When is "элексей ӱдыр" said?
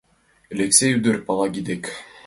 0.53-1.15